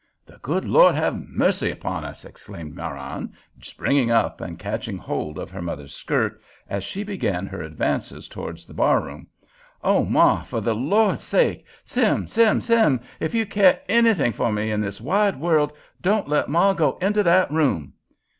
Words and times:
"The 0.25 0.39
good 0.41 0.65
Lord 0.65 0.95
have 0.95 1.29
mercy 1.29 1.69
upon 1.69 2.03
us!" 2.05 2.25
exclaimed 2.25 2.73
Marann, 2.73 3.33
springing 3.61 4.09
up 4.09 4.41
and 4.41 4.57
catching 4.57 4.97
hold 4.97 5.37
of 5.37 5.51
her 5.51 5.61
mother's 5.61 5.93
skirts, 5.93 6.43
as 6.67 6.83
she 6.83 7.03
began 7.03 7.45
her 7.45 7.61
advance 7.61 8.27
towards 8.27 8.65
the 8.65 8.73
bar 8.73 8.99
room. 9.03 9.27
"Oh, 9.83 10.03
ma! 10.03 10.41
for 10.41 10.59
the 10.59 10.73
Lord's 10.73 11.21
sake!—Sim, 11.21 12.27
Sim, 12.27 12.61
Sim, 12.61 12.99
if 13.19 13.35
you 13.35 13.45
care 13.45 13.79
_any_thing 13.87 14.33
for 14.33 14.51
me 14.51 14.71
in 14.71 14.81
this 14.81 14.99
wide 14.99 15.39
world, 15.39 15.71
don't 16.01 16.27
let 16.27 16.49
ma 16.49 16.73
go 16.73 16.97
into 16.99 17.21
that 17.21 17.51
room!" 17.51 17.93